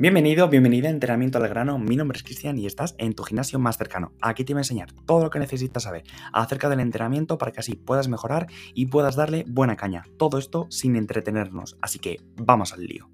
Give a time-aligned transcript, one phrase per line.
[0.00, 1.78] Bienvenido, bienvenida a Entrenamiento al Grano.
[1.78, 4.14] Mi nombre es Cristian y estás en tu gimnasio más cercano.
[4.22, 7.60] Aquí te voy a enseñar todo lo que necesitas saber acerca del entrenamiento para que
[7.60, 10.04] así puedas mejorar y puedas darle buena caña.
[10.16, 11.76] Todo esto sin entretenernos.
[11.82, 13.10] Así que vamos al lío.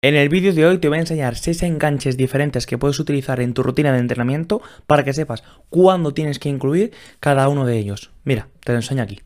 [0.00, 3.40] En el vídeo de hoy te voy a enseñar 6 enganches diferentes que puedes utilizar
[3.40, 7.78] en tu rutina de entrenamiento para que sepas cuándo tienes que incluir cada uno de
[7.78, 8.12] ellos.
[8.22, 9.22] Mira, te lo enseño aquí.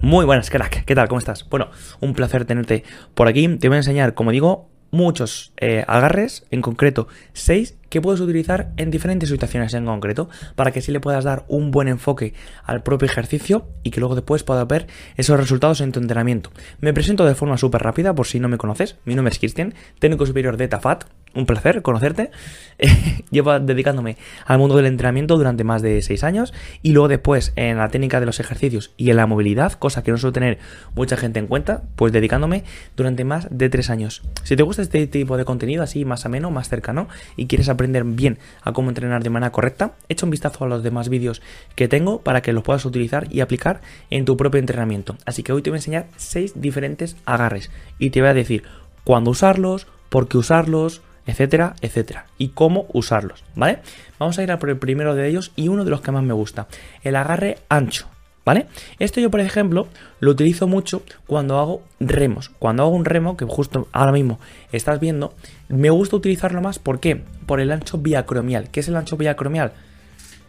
[0.00, 0.84] Muy buenas, crack.
[0.84, 1.08] ¿Qué tal?
[1.08, 1.48] ¿Cómo estás?
[1.48, 1.70] Bueno,
[2.00, 2.84] un placer tenerte
[3.14, 3.48] por aquí.
[3.56, 8.72] Te voy a enseñar, como digo, muchos eh, agarres, en concreto 6 que puedes utilizar
[8.76, 12.34] en diferentes situaciones en concreto para que sí le puedas dar un buen enfoque
[12.64, 16.50] al propio ejercicio y que luego después puedas ver esos resultados en tu entrenamiento.
[16.80, 18.96] Me presento de forma súper rápida por si no me conoces.
[19.04, 21.06] Mi nombre es Cristian, técnico superior de TAFAT.
[21.34, 22.30] Un placer conocerte.
[23.30, 27.78] Llevo dedicándome al mundo del entrenamiento durante más de 6 años y luego después en
[27.78, 30.58] la técnica de los ejercicios y en la movilidad, cosa que no suele tener
[30.94, 32.64] mucha gente en cuenta, pues dedicándome
[32.96, 34.22] durante más de 3 años.
[34.44, 38.04] Si te gusta este tipo de contenido así más ameno, más cercano y quieres aprender
[38.04, 41.42] bien a cómo entrenar de manera correcta, echa un vistazo a los demás vídeos
[41.74, 45.16] que tengo para que los puedas utilizar y aplicar en tu propio entrenamiento.
[45.26, 48.62] Así que hoy te voy a enseñar 6 diferentes agarres y te voy a decir
[49.04, 53.80] cuándo usarlos, por qué usarlos, etcétera, etcétera, y cómo usarlos, ¿vale?
[54.18, 56.22] Vamos a ir a por el primero de ellos y uno de los que más
[56.22, 56.66] me gusta,
[57.04, 58.08] el agarre ancho.
[58.46, 58.66] ¿Vale?
[58.98, 59.88] Esto yo, por ejemplo,
[60.20, 62.48] lo utilizo mucho cuando hago remos.
[62.58, 64.40] Cuando hago un remo, que justo ahora mismo
[64.72, 65.34] estás viendo,
[65.68, 66.78] me gusta utilizarlo más.
[66.78, 67.22] ¿Por qué?
[67.44, 68.70] Por el ancho biacromial.
[68.70, 69.74] ¿Qué es el ancho biacromial?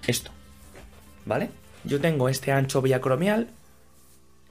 [0.07, 0.31] Esto.
[1.25, 1.49] ¿Vale?
[1.83, 3.49] Yo tengo este ancho biacromial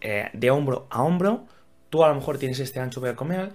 [0.03, 1.47] eh, de hombro a hombro.
[1.89, 3.53] Tú a lo mejor tienes este ancho biacromial.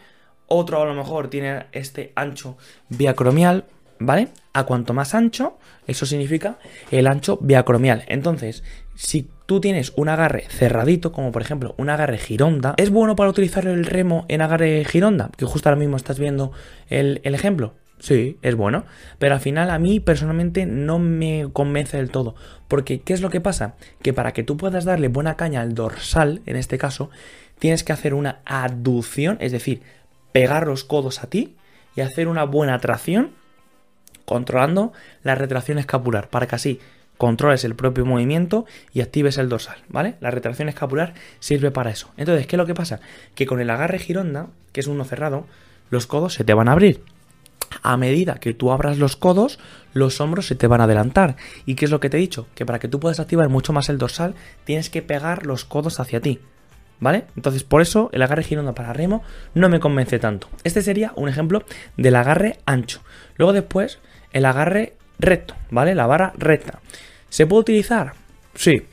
[0.56, 2.58] Otro a lo mejor tiene este ancho
[2.90, 3.66] biacromial.
[4.00, 4.28] ¿Vale?
[4.54, 6.58] A cuanto más ancho, eso significa
[6.92, 8.04] el ancho biacromial.
[8.08, 8.64] Entonces,
[8.96, 13.30] si tú tienes un agarre cerradito, como por ejemplo un agarre gironda, ¿es bueno para
[13.30, 15.32] utilizar el remo en agarre gironda?
[15.38, 16.52] Que justo ahora mismo estás viendo
[16.90, 17.76] el, el ejemplo.
[18.00, 18.84] Sí, es bueno.
[19.20, 22.36] Pero al final a mí personalmente no me convence del todo.
[22.68, 23.76] Porque, ¿qué es lo que pasa?
[24.02, 27.10] Que para que tú puedas darle buena caña al dorsal, en este caso,
[27.60, 29.82] tienes que hacer una aducción, es decir,
[30.34, 31.56] pegar los codos a ti
[31.96, 33.32] y hacer una buena tracción
[34.26, 34.92] controlando
[35.24, 36.80] la retracción escapular, para que así
[37.18, 40.16] controles el propio movimiento y actives el dorsal, ¿vale?
[40.20, 42.10] La retracción escapular sirve para eso.
[42.18, 43.00] Entonces, ¿qué es lo que pasa?
[43.36, 45.46] Que con el agarre gironda, que es uno cerrado,
[45.90, 47.04] los codos se te van a abrir.
[47.82, 49.60] A medida que tú abras los codos,
[49.94, 51.36] los hombros se te van a adelantar.
[51.66, 52.48] ¿Y qué es lo que te he dicho?
[52.56, 56.00] Que para que tú puedas activar mucho más el dorsal, tienes que pegar los codos
[56.00, 56.40] hacia ti.
[57.00, 57.26] ¿Vale?
[57.36, 59.24] Entonces, por eso el agarre gironda para remo
[59.54, 60.48] no me convence tanto.
[60.64, 61.64] Este sería un ejemplo
[61.98, 63.02] del agarre ancho.
[63.36, 64.00] Luego después
[64.32, 65.96] el agarre recto, ¿vale?
[65.96, 66.80] La vara recta.
[67.30, 68.14] ¿Se puede utilizar?
[68.56, 68.84] Sí,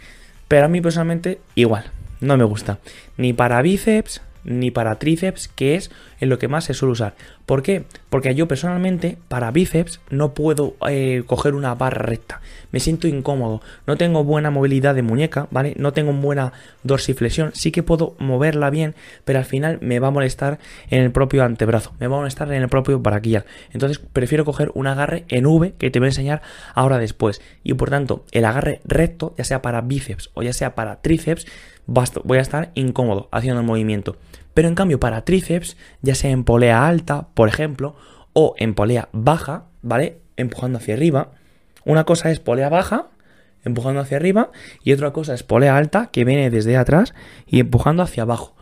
[0.49, 1.84] pero a mí personalmente igual,
[2.21, 2.78] no me gusta.
[3.16, 5.91] Ni para bíceps, ni para tríceps, que es
[6.21, 7.15] en lo que más se suele usar.
[7.47, 7.84] ¿Por qué?
[8.11, 12.41] Porque yo personalmente para bíceps no puedo eh, coger una barra recta.
[12.71, 13.61] Me siento incómodo.
[13.89, 15.75] No tengo buena movilidad de muñeca, ¿vale?
[15.77, 16.53] No tengo buena
[16.84, 17.51] dorsiflexión.
[17.55, 21.43] Sí que puedo moverla bien, pero al final me va a molestar en el propio
[21.43, 21.93] antebrazo.
[21.99, 23.45] Me va a molestar en el propio braquial.
[23.72, 26.43] Entonces prefiero coger un agarre en V que te voy a enseñar
[26.75, 27.41] ahora después.
[27.65, 31.47] Y por tanto, el agarre recto, ya sea para bíceps o ya sea para tríceps,
[31.87, 34.17] voy a estar incómodo haciendo el movimiento.
[34.55, 37.97] Pero en cambio para tríceps, ya sea en polea alta, por ejemplo,
[38.33, 40.19] o en polea baja, ¿vale?
[40.37, 41.33] Empujando hacia arriba.
[41.85, 43.09] Una cosa es polea baja,
[43.65, 44.51] empujando hacia arriba,
[44.83, 47.15] y otra cosa es polea alta, que viene desde atrás
[47.47, 48.55] y empujando hacia abajo.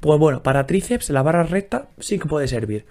[0.00, 2.86] Pues bueno, para tríceps la barra recta sí que puede servir.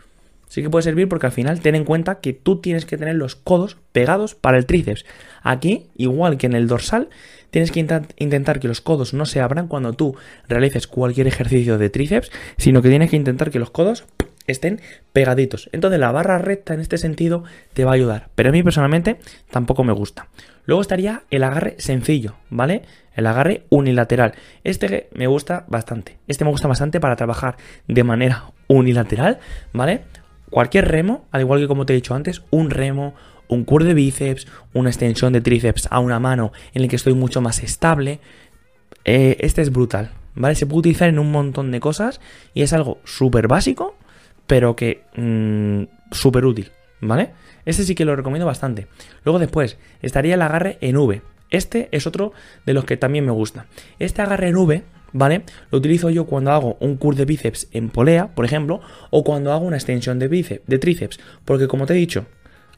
[0.53, 3.15] Sí que puede servir porque al final ten en cuenta que tú tienes que tener
[3.15, 5.03] los codos pegados para el tríceps.
[5.41, 7.09] Aquí, igual que en el dorsal,
[7.49, 10.15] tienes que intentar que los codos no se abran cuando tú
[10.47, 14.05] realices cualquier ejercicio de tríceps, sino que tienes que intentar que los codos
[14.45, 14.79] estén
[15.11, 15.71] pegaditos.
[15.71, 17.43] Entonces la barra recta en este sentido
[17.73, 19.17] te va a ayudar, pero a mí personalmente
[19.49, 20.27] tampoco me gusta.
[20.65, 22.83] Luego estaría el agarre sencillo, ¿vale?
[23.15, 24.35] El agarre unilateral.
[24.63, 26.19] Este me gusta bastante.
[26.27, 27.57] Este me gusta bastante para trabajar
[27.87, 29.39] de manera unilateral,
[29.71, 30.01] ¿vale?
[30.53, 33.15] Cualquier remo, al igual que como te he dicho antes, un remo,
[33.47, 37.15] un curl de bíceps, una extensión de tríceps a una mano en el que estoy
[37.15, 38.19] mucho más estable.
[39.03, 40.53] Eh, este es brutal, ¿vale?
[40.53, 42.21] Se puede utilizar en un montón de cosas
[42.53, 43.95] y es algo súper básico,
[44.45, 46.71] pero que mm, súper útil,
[47.01, 47.31] ¿vale?
[47.65, 48.85] Este sí que lo recomiendo bastante.
[49.25, 51.23] Luego después estaría el agarre en V.
[51.49, 52.31] Este es otro
[52.63, 53.65] de los que también me gusta.
[53.97, 55.43] Este agarre en V ¿vale?
[55.71, 58.81] Lo utilizo yo cuando hago un curl de bíceps en polea, por ejemplo,
[59.11, 60.27] o cuando hago una extensión de
[60.67, 62.25] de tríceps, porque como te he dicho,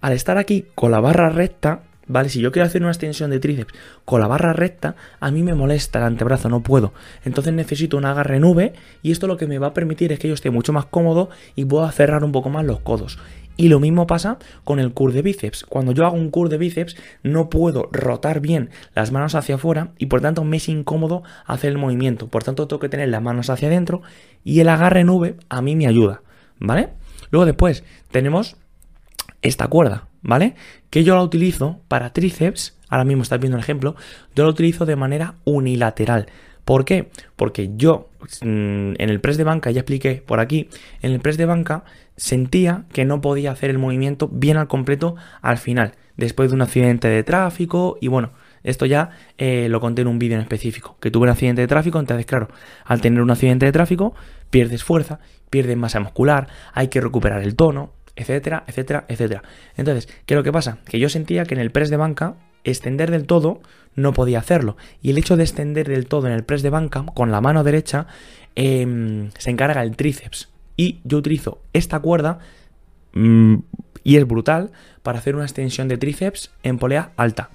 [0.01, 2.29] al estar aquí con la barra recta, ¿vale?
[2.29, 3.73] Si yo quiero hacer una extensión de tríceps
[4.03, 6.93] con la barra recta, a mí me molesta el antebrazo, no puedo.
[7.23, 10.19] Entonces necesito un agarre en V y esto lo que me va a permitir es
[10.19, 13.17] que yo esté mucho más cómodo y pueda cerrar un poco más los codos.
[13.57, 15.63] Y lo mismo pasa con el curl de bíceps.
[15.63, 19.91] Cuando yo hago un curl de bíceps no puedo rotar bien las manos hacia afuera
[19.97, 22.27] y por tanto me es incómodo hacer el movimiento.
[22.27, 24.01] Por tanto tengo que tener las manos hacia adentro
[24.43, 26.21] y el agarre en a mí me ayuda,
[26.59, 26.89] ¿vale?
[27.29, 28.57] Luego después tenemos
[29.41, 30.55] esta cuerda, ¿vale?
[30.89, 33.95] Que yo la utilizo para tríceps, ahora mismo estás viendo el ejemplo,
[34.35, 36.27] yo la utilizo de manera unilateral.
[36.65, 37.09] ¿Por qué?
[37.35, 38.09] Porque yo
[38.41, 40.67] mm, en el press de banca, ya expliqué por aquí,
[41.01, 41.83] en el press de banca
[42.17, 46.63] sentía que no podía hacer el movimiento bien al completo al final, después de un
[46.63, 48.31] accidente de tráfico y bueno,
[48.63, 51.67] esto ya eh, lo conté en un vídeo en específico, que tuve un accidente de
[51.67, 52.47] tráfico, entonces claro,
[52.83, 54.15] al tener un accidente de tráfico
[54.49, 55.19] pierdes fuerza,
[55.51, 59.43] pierdes masa muscular, hay que recuperar el tono, etcétera, etcétera, etcétera.
[59.77, 60.79] Entonces, ¿qué es lo que pasa?
[60.85, 63.61] Que yo sentía que en el press de banca extender del todo
[63.95, 64.75] no podía hacerlo.
[65.01, 67.63] Y el hecho de extender del todo en el press de banca con la mano
[67.63, 68.07] derecha
[68.55, 70.49] em, se encarga el tríceps.
[70.75, 72.39] Y yo utilizo esta cuerda
[73.13, 73.55] mm,
[74.03, 74.71] y es brutal
[75.03, 77.49] para hacer una extensión de tríceps en polea alta.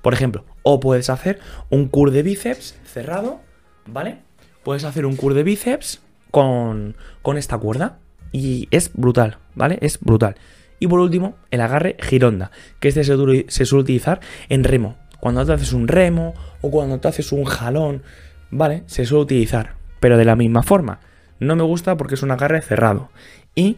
[0.00, 1.38] Por ejemplo, o puedes hacer
[1.70, 3.40] un curl de bíceps cerrado,
[3.86, 4.18] ¿vale?
[4.64, 6.00] Puedes hacer un curl de bíceps
[6.30, 7.98] con, con esta cuerda.
[8.32, 9.78] Y es brutal, ¿vale?
[9.80, 10.36] Es brutal.
[10.80, 12.50] Y por último, el agarre gironda,
[12.80, 14.96] que este se, suele utilizar en remo.
[15.20, 18.02] Cuando te haces un remo o cuando te haces un jalón,
[18.50, 18.82] ¿vale?
[18.86, 20.98] Se suele utilizar, pero de la misma forma.
[21.38, 23.10] No me gusta porque es un agarre cerrado.
[23.54, 23.76] Y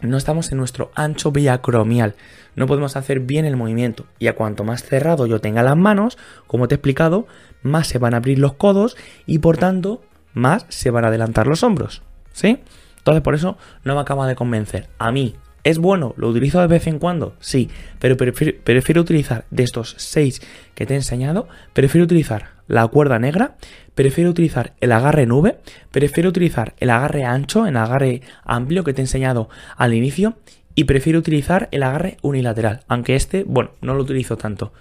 [0.00, 2.14] no estamos en nuestro ancho biacromial.
[2.56, 4.06] No podemos hacer bien el movimiento.
[4.18, 7.26] Y a cuanto más cerrado yo tenga las manos, como te he explicado,
[7.62, 8.96] más se van a abrir los codos
[9.26, 10.02] y por tanto
[10.34, 12.02] más se van a adelantar los hombros.
[12.32, 12.58] ¿Sí?
[13.02, 14.88] Entonces por eso no me acaba de convencer.
[14.98, 15.34] A mí,
[15.64, 16.14] ¿es bueno?
[16.16, 17.34] ¿Lo utilizo de vez en cuando?
[17.40, 17.68] Sí,
[17.98, 20.40] pero prefiero, utilizar de estos seis
[20.76, 23.56] que te he enseñado, prefiero utilizar la cuerda negra,
[23.96, 25.58] prefiero utilizar el agarre nube,
[25.90, 30.36] prefiero utilizar el agarre ancho, el agarre amplio que te he enseñado al inicio
[30.76, 34.72] y prefiero utilizar el agarre unilateral, aunque este, bueno, no lo utilizo tanto,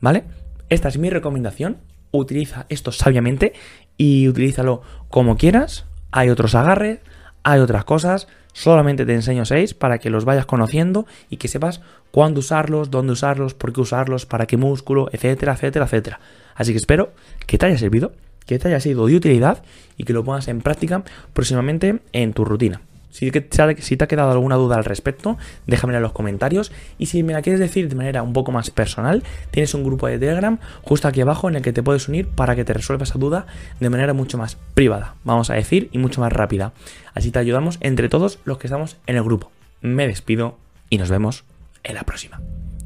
[0.00, 0.24] ¿vale?
[0.70, 1.76] Esta es mi recomendación,
[2.10, 3.52] utiliza esto sabiamente
[3.98, 4.80] y utilízalo
[5.10, 7.00] como quieras, hay otros agarres,
[7.46, 11.80] hay otras cosas, solamente te enseño seis para que los vayas conociendo y que sepas
[12.10, 16.20] cuándo usarlos, dónde usarlos, por qué usarlos, para qué músculo, etcétera, etcétera, etcétera.
[16.56, 17.12] Así que espero
[17.46, 18.10] que te haya servido,
[18.46, 19.62] que te haya sido de utilidad
[19.96, 21.04] y que lo pongas en práctica
[21.34, 22.80] próximamente en tu rutina.
[23.16, 26.70] Si, te ha quedado alguna duda al respecto, déjamela en los comentarios.
[26.98, 30.06] Y si me la quieres decir de manera un poco más personal, tienes un grupo
[30.06, 33.04] de Telegram justo aquí abajo en el que te puedes unir para que te resuelva
[33.04, 33.46] esa duda
[33.80, 36.74] de manera mucho más privada, vamos a decir, y mucho más rápida.
[37.14, 39.50] Así te ayudamos entre todos los que estamos en el grupo.
[39.80, 40.58] Me despido
[40.90, 41.44] y nos vemos
[41.84, 42.42] en la próxima.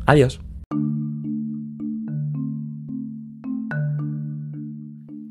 [0.07, 0.50] Adiós.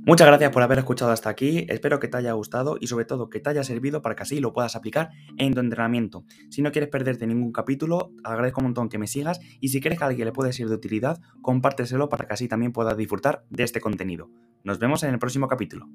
[0.10, 3.30] Muchas gracias por haber escuchado hasta aquí, espero que te haya gustado y sobre todo
[3.30, 6.24] que te haya servido para que así lo puedas aplicar en tu entrenamiento.
[6.50, 10.00] Si no quieres perderte ningún capítulo, agradezco un montón que me sigas y si crees
[10.00, 13.46] que a alguien le puede ser de utilidad, compárteselo para que así también puedas disfrutar
[13.52, 14.32] de este contenido.
[14.64, 15.88] Nos vemos en el próximo capítulo.